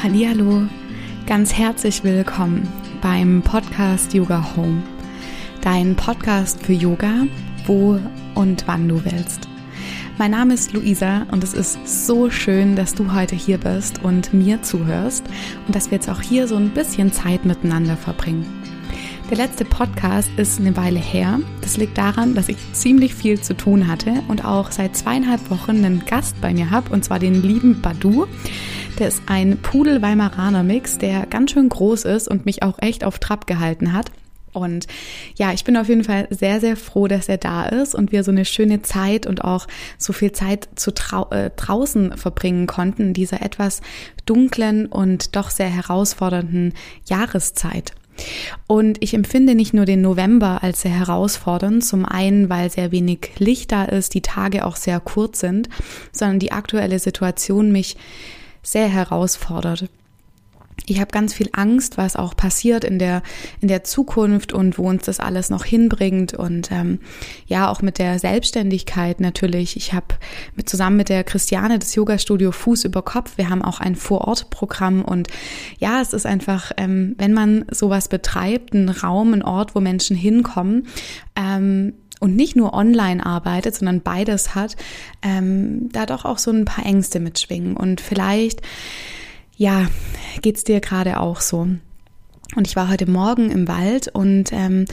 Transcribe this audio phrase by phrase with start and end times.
[0.00, 0.62] Hallihallo,
[1.26, 2.68] ganz herzlich willkommen
[3.02, 4.80] beim Podcast Yoga Home.
[5.60, 7.26] Dein Podcast für Yoga,
[7.66, 7.98] wo
[8.36, 9.48] und wann du willst.
[10.16, 14.32] Mein Name ist Luisa und es ist so schön, dass du heute hier bist und
[14.32, 15.24] mir zuhörst
[15.66, 18.46] und dass wir jetzt auch hier so ein bisschen Zeit miteinander verbringen.
[19.30, 21.40] Der letzte Podcast ist eine Weile her.
[21.60, 25.84] Das liegt daran, dass ich ziemlich viel zu tun hatte und auch seit zweieinhalb Wochen
[25.84, 28.26] einen Gast bei mir habe, und zwar den lieben Badu.
[28.98, 33.46] Der ist ein Pudel-Weimaraner-Mix, der ganz schön groß ist und mich auch echt auf Trab
[33.46, 34.10] gehalten hat.
[34.52, 34.88] Und
[35.36, 38.24] ja, ich bin auf jeden Fall sehr, sehr froh, dass er da ist und wir
[38.24, 43.02] so eine schöne Zeit und auch so viel Zeit zu trau äh, draußen verbringen konnten
[43.02, 43.82] in dieser etwas
[44.26, 46.74] dunklen und doch sehr herausfordernden
[47.06, 47.92] Jahreszeit.
[48.66, 53.30] Und ich empfinde nicht nur den November als sehr herausfordernd, zum einen, weil sehr wenig
[53.38, 55.68] Licht da ist, die Tage auch sehr kurz sind,
[56.10, 57.96] sondern die aktuelle Situation mich
[58.70, 59.88] sehr herausfordert.
[60.86, 63.22] Ich habe ganz viel Angst, was auch passiert in der
[63.60, 67.00] in der Zukunft und wo uns das alles noch hinbringt und ähm,
[67.46, 69.76] ja auch mit der Selbstständigkeit natürlich.
[69.76, 70.06] Ich habe
[70.54, 73.36] mit zusammen mit der Christiane das Yoga Studio Fuß über Kopf.
[73.36, 75.28] Wir haben auch ein Vorortprogramm und
[75.78, 80.16] ja, es ist einfach, ähm, wenn man sowas betreibt, ein Raum, ein Ort, wo Menschen
[80.16, 80.86] hinkommen.
[81.36, 84.76] Ähm, und nicht nur online arbeitet, sondern beides hat,
[85.22, 87.76] ähm, da doch auch so ein paar Ängste mitschwingen.
[87.76, 88.62] Und vielleicht,
[89.56, 89.86] ja,
[90.42, 91.68] geht's dir gerade auch so.
[92.56, 94.86] Und ich war heute Morgen im Wald und ähm,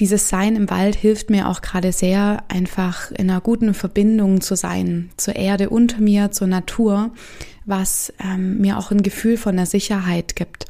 [0.00, 4.56] dieses Sein im Wald hilft mir auch gerade sehr, einfach in einer guten Verbindung zu
[4.56, 7.10] sein, zur Erde unter mir, zur Natur,
[7.66, 10.66] was ähm, mir auch ein Gefühl von der Sicherheit gibt.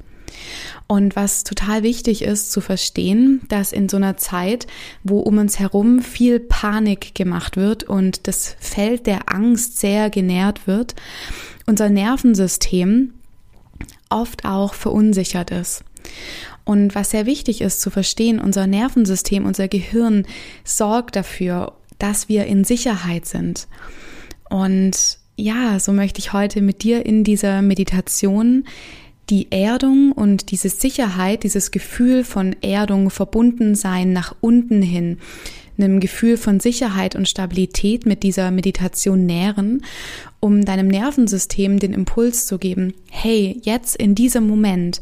[0.91, 4.67] Und was total wichtig ist zu verstehen, dass in so einer Zeit,
[5.05, 10.67] wo um uns herum viel Panik gemacht wird und das Feld der Angst sehr genährt
[10.67, 10.97] wird,
[11.65, 13.15] unser Nervensystem
[14.09, 15.85] oft auch verunsichert ist.
[16.65, 20.27] Und was sehr wichtig ist zu verstehen, unser Nervensystem, unser Gehirn
[20.65, 23.69] sorgt dafür, dass wir in Sicherheit sind.
[24.49, 28.65] Und ja, so möchte ich heute mit dir in dieser Meditation
[29.31, 35.19] die Erdung und diese Sicherheit, dieses Gefühl von Erdung, verbunden sein nach unten hin,
[35.79, 39.83] einem Gefühl von Sicherheit und Stabilität mit dieser Meditation nähren,
[40.41, 45.01] um deinem Nervensystem den Impuls zu geben, hey, jetzt in diesem Moment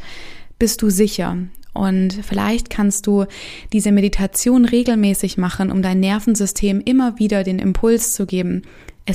[0.59, 1.39] bist du sicher.
[1.79, 3.27] Und vielleicht kannst du
[3.73, 8.63] diese Meditation regelmäßig machen, um dein Nervensystem immer wieder den Impuls zu geben,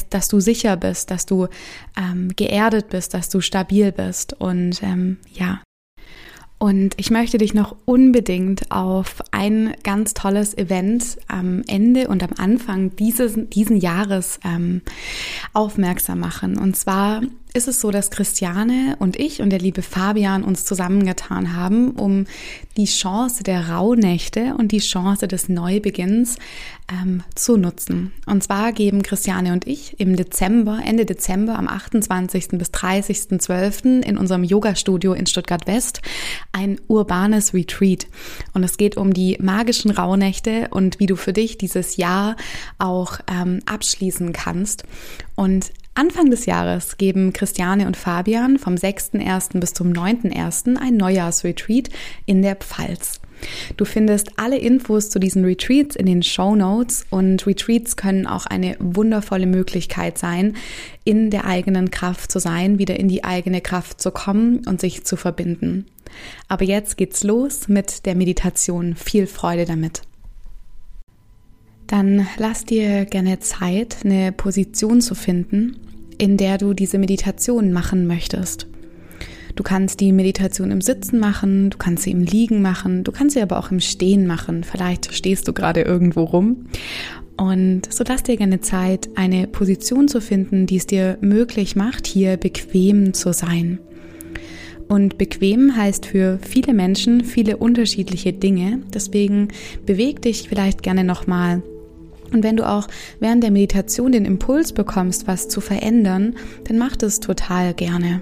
[0.09, 1.47] dass du sicher bist, dass du
[1.97, 4.33] ähm, geerdet bist, dass du stabil bist.
[4.39, 5.61] Und ähm, ja,
[6.63, 12.29] und ich möchte dich noch unbedingt auf ein ganz tolles Event am Ende und am
[12.37, 14.81] Anfang dieses diesen Jahres ähm,
[15.51, 16.57] aufmerksam machen.
[16.57, 17.21] Und zwar
[17.53, 22.25] ist es so, dass Christiane und ich und der liebe Fabian uns zusammengetan haben, um
[22.77, 26.37] die Chance der Rauhnächte und die Chance des Neubeginns
[26.91, 28.11] ähm, zu nutzen.
[28.25, 32.49] Und zwar geben Christiane und ich im Dezember, Ende Dezember, am 28.
[32.53, 34.01] bis 30.12.
[34.01, 36.01] in unserem Yoga-Studio in Stuttgart West
[36.53, 38.07] ein urbanes Retreat.
[38.53, 42.35] Und es geht um die magischen Rauhnächte und wie du für dich dieses Jahr
[42.79, 44.85] auch ähm, abschließen kannst.
[45.35, 49.59] Und Anfang des Jahres geben Christiane und Fabian vom 6.1.
[49.59, 50.77] bis zum 9.1.
[50.77, 51.89] ein Neujahrsretreat
[52.25, 53.19] in der Pfalz.
[53.77, 58.47] Du findest alle Infos zu diesen Retreats in den Show Notes und Retreats können auch
[58.47, 60.55] eine wundervolle Möglichkeit sein,
[61.03, 65.03] in der eigenen Kraft zu sein, wieder in die eigene Kraft zu kommen und sich
[65.03, 65.85] zu verbinden.
[66.47, 68.95] Aber jetzt geht's los mit der Meditation.
[68.95, 70.01] Viel Freude damit
[71.93, 75.75] dann lass dir gerne Zeit, eine Position zu finden,
[76.17, 78.65] in der du diese Meditation machen möchtest.
[79.55, 83.35] Du kannst die Meditation im Sitzen machen, du kannst sie im Liegen machen, du kannst
[83.35, 84.63] sie aber auch im Stehen machen.
[84.63, 86.65] Vielleicht stehst du gerade irgendwo rum.
[87.37, 92.07] Und so lass dir gerne Zeit, eine Position zu finden, die es dir möglich macht,
[92.07, 93.77] hier bequem zu sein.
[94.87, 98.79] Und bequem heißt für viele Menschen viele unterschiedliche Dinge.
[98.91, 99.49] Deswegen
[99.85, 101.61] beweg dich vielleicht gerne nochmal
[102.33, 102.87] und wenn du auch
[103.19, 106.35] während der Meditation den Impuls bekommst, was zu verändern,
[106.65, 108.21] dann mach das total gerne.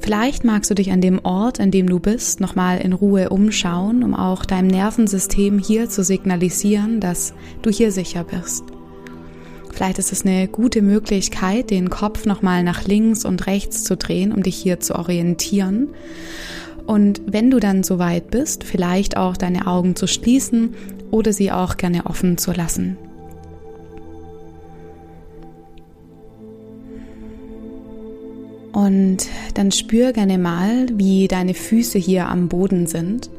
[0.00, 4.02] Vielleicht magst du dich an dem Ort, an dem du bist, nochmal in Ruhe umschauen,
[4.02, 8.64] um auch deinem Nervensystem hier zu signalisieren, dass du hier sicher bist.
[9.72, 14.32] Vielleicht ist es eine gute Möglichkeit, den Kopf nochmal nach links und rechts zu drehen,
[14.32, 15.88] um dich hier zu orientieren.
[16.84, 20.74] Und wenn du dann soweit bist, vielleicht auch deine Augen zu schließen
[21.12, 22.96] oder sie auch gerne offen zu lassen.
[28.72, 33.30] Und dann spür gerne mal, wie deine Füße hier am Boden sind.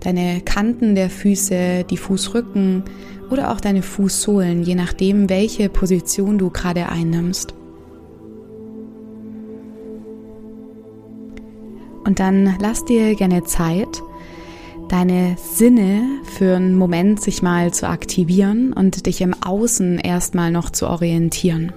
[0.00, 2.82] Deine Kanten der Füße, die Fußrücken
[3.30, 7.54] oder auch deine Fußsohlen, je nachdem, welche Position du gerade einnimmst.
[12.04, 14.02] Und dann lass dir gerne Zeit,
[14.88, 20.70] deine Sinne für einen Moment sich mal zu aktivieren und dich im Außen erstmal noch
[20.70, 21.72] zu orientieren.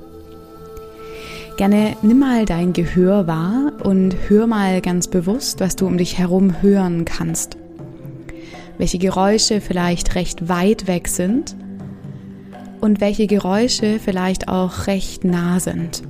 [1.57, 6.17] Gerne nimm mal dein Gehör wahr und hör mal ganz bewusst, was du um dich
[6.17, 7.57] herum hören kannst.
[8.77, 11.55] Welche Geräusche vielleicht recht weit weg sind
[12.79, 16.01] und welche Geräusche vielleicht auch recht nah sind.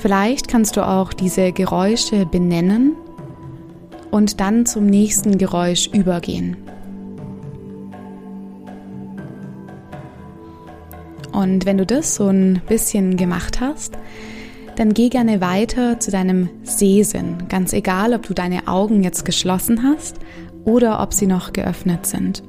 [0.00, 2.96] Vielleicht kannst du auch diese Geräusche benennen
[4.10, 6.56] und dann zum nächsten Geräusch übergehen.
[11.32, 13.98] Und wenn du das so ein bisschen gemacht hast,
[14.76, 17.36] dann geh gerne weiter zu deinem Sehsinn.
[17.50, 20.16] Ganz egal, ob du deine Augen jetzt geschlossen hast
[20.64, 22.42] oder ob sie noch geöffnet sind.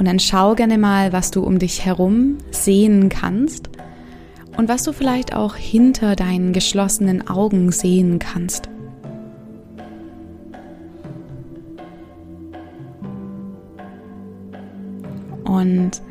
[0.00, 3.70] Und dann schau gerne mal, was du um dich herum sehen kannst
[4.56, 8.68] und was du vielleicht auch hinter deinen geschlossenen Augen sehen kannst.
[15.44, 16.02] Und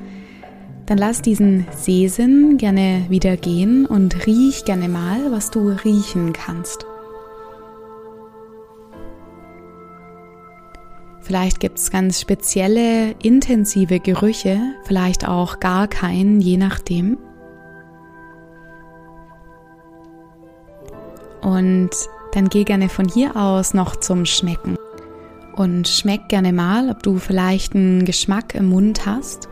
[0.86, 6.86] dann lass diesen Sehsinn gerne wieder gehen und riech gerne mal, was du riechen kannst.
[11.22, 17.18] Vielleicht gibt es ganz spezielle, intensive Gerüche, vielleicht auch gar keinen, je nachdem.
[21.46, 21.92] Und
[22.34, 24.78] dann geh gerne von hier aus noch zum Schmecken.
[25.56, 29.48] Und schmeck gerne mal, ob du vielleicht einen Geschmack im Mund hast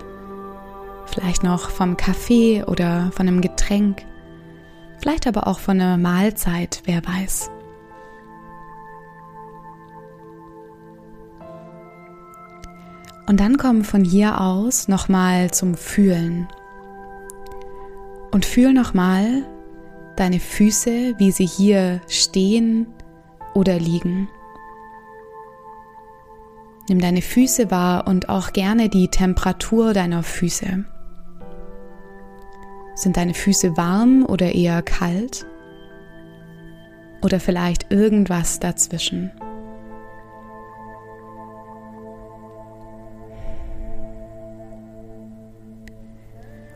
[1.13, 4.03] Vielleicht noch vom Kaffee oder von einem Getränk.
[4.99, 7.51] Vielleicht aber auch von einer Mahlzeit, wer weiß.
[13.27, 16.47] Und dann komm von hier aus nochmal zum Fühlen.
[18.31, 19.45] Und fühl nochmal
[20.15, 22.87] deine Füße, wie sie hier stehen
[23.53, 24.29] oder liegen.
[26.89, 30.83] Nimm deine Füße wahr und auch gerne die Temperatur deiner Füße.
[32.95, 35.45] Sind deine Füße warm oder eher kalt?
[37.21, 39.31] Oder vielleicht irgendwas dazwischen?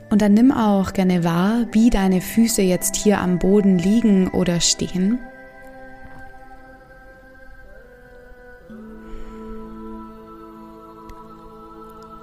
[0.09, 4.61] Und dann nimm auch gerne wahr, wie deine Füße jetzt hier am Boden liegen oder
[4.61, 5.19] stehen.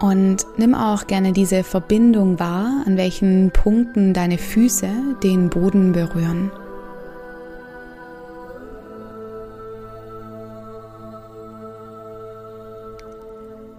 [0.01, 4.89] Und nimm auch gerne diese Verbindung wahr, an welchen Punkten deine Füße
[5.23, 6.51] den Boden berühren.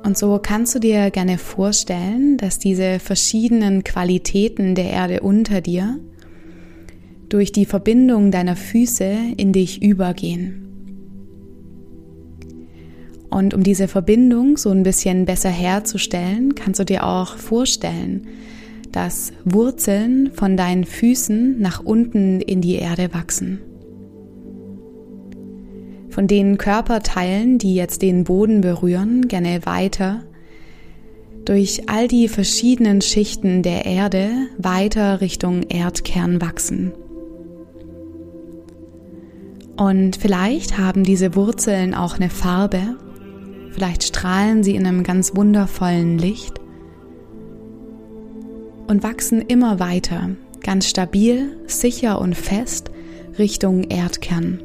[0.05, 5.99] Und so kannst du dir gerne vorstellen, dass diese verschiedenen Qualitäten der Erde unter dir
[7.27, 10.61] durch die Verbindung deiner Füße in dich übergehen.
[13.31, 18.27] Und um diese Verbindung so ein bisschen besser herzustellen, kannst du dir auch vorstellen,
[18.91, 23.59] dass Wurzeln von deinen Füßen nach unten in die Erde wachsen.
[26.15, 30.23] Von den Körperteilen, die jetzt den Boden berühren, gerne weiter
[31.43, 36.93] durch all die verschiedenen Schichten der Erde weiter Richtung Erdkern wachsen.
[39.77, 42.95] Und vielleicht haben diese Wurzeln auch eine Farbe,
[43.75, 46.61] Vielleicht strahlen sie in einem ganz wundervollen Licht
[48.87, 50.29] und wachsen immer weiter,
[50.63, 52.89] ganz stabil, sicher und fest
[53.37, 54.61] Richtung Erdkern.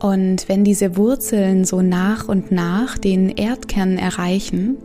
[0.00, 4.78] Und wenn diese Wurzeln so nach und nach den Erdkern erreichen,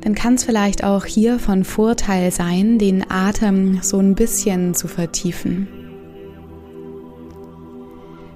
[0.00, 4.88] dann kann es vielleicht auch hier von Vorteil sein, den Atem so ein bisschen zu
[4.88, 5.68] vertiefen.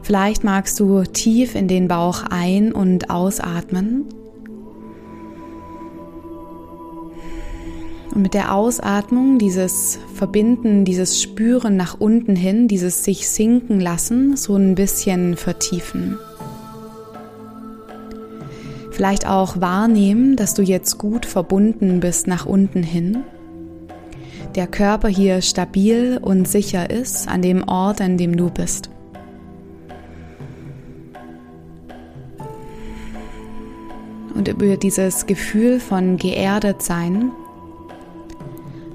[0.02, 4.04] Vielleicht magst du tief in den Bauch ein- und ausatmen.
[8.14, 14.36] Und mit der Ausatmung, dieses Verbinden, dieses Spüren nach unten hin, dieses sich sinken lassen,
[14.36, 16.18] so ein bisschen vertiefen.
[18.90, 23.24] Vielleicht auch wahrnehmen, dass du jetzt gut verbunden bist nach unten hin.
[24.56, 28.90] Der Körper hier stabil und sicher ist an dem Ort, an dem du bist.
[34.34, 37.32] Und über dieses Gefühl von geerdet sein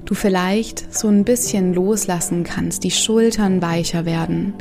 [0.08, 4.54] du vielleicht so ein bisschen loslassen kannst, die Schultern weicher werden,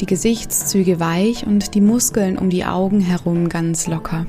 [0.00, 4.26] die Gesichtszüge weich und die Muskeln um die Augen herum ganz locker.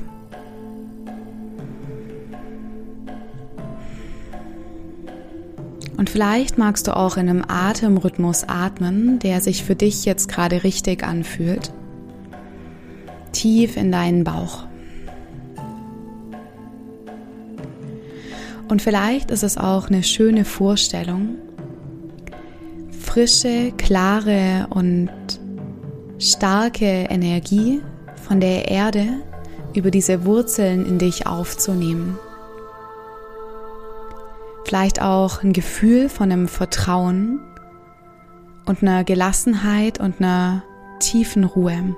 [5.96, 10.64] Und vielleicht magst du auch in einem Atemrhythmus atmen, der sich für dich jetzt gerade
[10.64, 11.72] richtig anfühlt.
[13.32, 14.69] Tief in deinen Bauch.
[18.70, 21.38] Und vielleicht ist es auch eine schöne Vorstellung,
[23.00, 25.10] frische, klare und
[26.20, 27.82] starke Energie
[28.14, 29.08] von der Erde
[29.74, 32.16] über diese Wurzeln in dich aufzunehmen.
[34.64, 37.40] Vielleicht auch ein Gefühl von einem Vertrauen
[38.66, 40.62] und einer Gelassenheit und einer
[41.00, 41.96] tiefen Ruhe.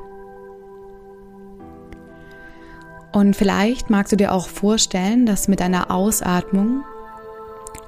[3.12, 6.82] Und vielleicht magst du dir auch vorstellen, dass mit deiner Ausatmung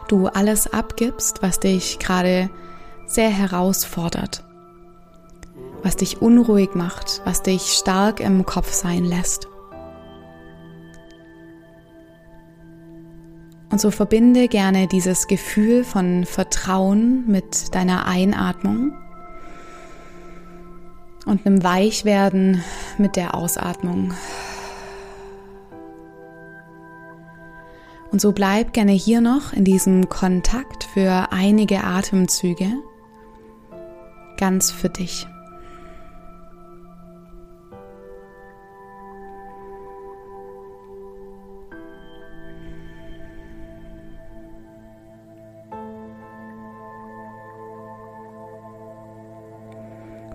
[0.08, 2.50] du alles abgibst, was dich gerade
[3.06, 4.44] sehr herausfordert,
[5.82, 9.48] was dich unruhig macht, was dich stark im Kopf sein lässt.
[13.70, 18.92] Und so verbinde gerne dieses Gefühl von Vertrauen mit deiner Einatmung
[21.26, 22.62] und einem Weichwerden
[22.98, 24.14] mit der Ausatmung.
[28.14, 32.68] Und so bleib gerne hier noch in diesem Kontakt für einige Atemzüge
[34.36, 35.26] ganz für dich.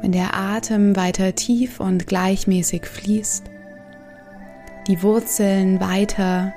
[0.02, 3.46] Wenn der Atem weiter tief und gleichmäßig fließt,
[4.88, 6.54] die Wurzeln weiter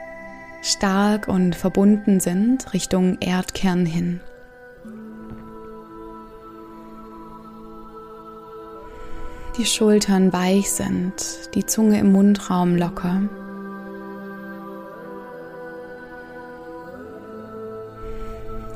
[0.63, 4.21] stark und verbunden sind Richtung Erdkern hin.
[9.59, 13.29] Die Schultern weich sind, die Zunge im Mundraum locker.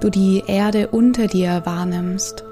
[0.00, 2.44] Du die Erde unter dir wahrnimmst.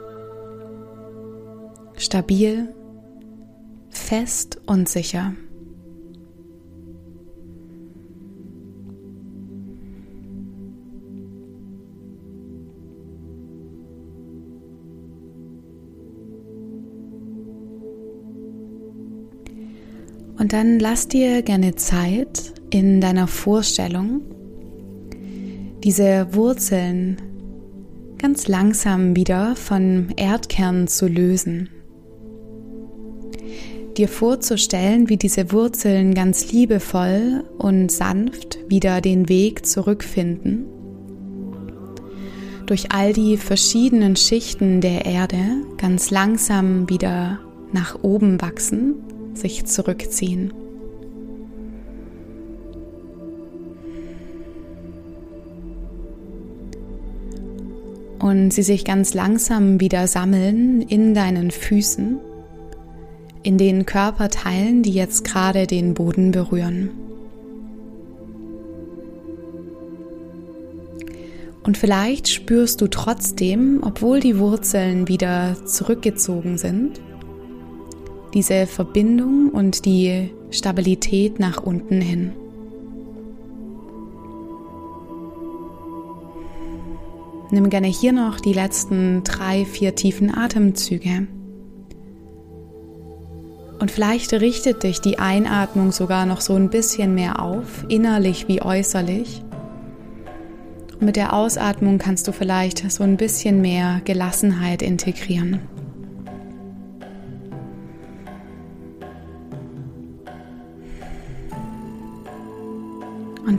[1.96, 2.74] Stabil,
[3.90, 5.34] fest und sicher.
[20.44, 24.20] Und dann lass dir gerne Zeit in deiner Vorstellung,
[25.82, 27.16] diese Wurzeln
[28.18, 31.70] ganz langsam wieder von Erdkern zu lösen.
[33.96, 40.66] Dir vorzustellen, wie diese Wurzeln ganz liebevoll und sanft wieder den Weg zurückfinden.
[42.66, 45.38] Durch all die verschiedenen Schichten der Erde
[45.78, 47.38] ganz langsam wieder
[47.72, 48.96] nach oben wachsen
[49.34, 50.52] sich zurückziehen.
[58.18, 62.18] Und sie sich ganz langsam wieder sammeln in deinen Füßen,
[63.42, 66.90] in den Körperteilen, die jetzt gerade den Boden berühren.
[71.64, 77.00] Und vielleicht spürst du trotzdem, obwohl die Wurzeln wieder zurückgezogen sind,
[78.34, 82.32] diese Verbindung und die Stabilität nach unten hin.
[87.50, 91.28] Nimm gerne hier noch die letzten drei, vier tiefen Atemzüge.
[93.78, 98.62] Und vielleicht richtet dich die Einatmung sogar noch so ein bisschen mehr auf, innerlich wie
[98.62, 99.42] äußerlich.
[100.94, 105.60] Und mit der Ausatmung kannst du vielleicht so ein bisschen mehr Gelassenheit integrieren.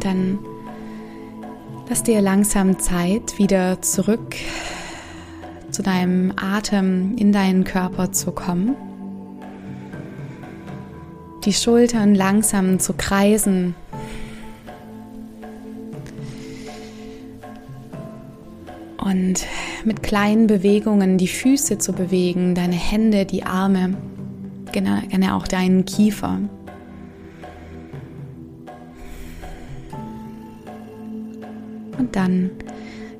[0.05, 0.39] Dann
[1.89, 4.35] lass dir langsam Zeit, wieder zurück
[5.71, 8.75] zu deinem Atem in deinen Körper zu kommen.
[11.43, 13.75] Die Schultern langsam zu kreisen.
[18.97, 19.45] Und
[19.83, 23.95] mit kleinen Bewegungen die Füße zu bewegen, deine Hände, die Arme,
[24.71, 26.39] gerne auch deinen Kiefer.
[32.15, 32.51] Dann,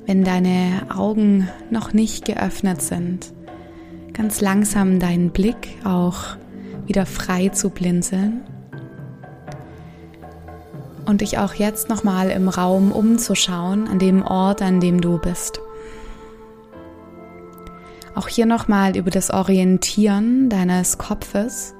[0.06, 3.34] wenn deine Augen noch nicht geöffnet sind,
[4.14, 6.38] ganz langsam deinen Blick auch
[6.86, 8.42] wieder frei zu blinzeln.
[11.06, 15.60] und dich auch jetzt nochmal im Raum umzuschauen, an dem Ort, an dem du bist.
[18.16, 21.76] Auch hier nochmal über das Orientieren deines Kopfes,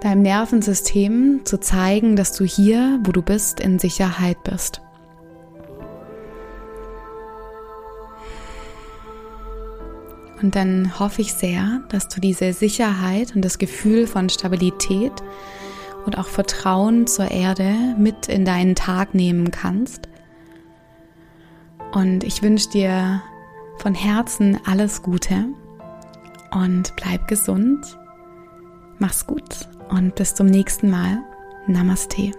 [0.00, 4.80] deinem Nervensystem zu zeigen, dass du hier, wo du bist, in Sicherheit bist.
[10.42, 15.12] Und dann hoffe ich sehr, dass du diese Sicherheit und das Gefühl von Stabilität
[16.04, 20.08] und auch Vertrauen zur Erde mit in deinen Tag nehmen kannst.
[21.92, 23.22] Und ich wünsche dir
[23.78, 25.46] von Herzen alles Gute
[26.50, 27.98] und bleib gesund.
[28.98, 31.18] Mach's gut und bis zum nächsten Mal.
[31.66, 32.32] Namaste.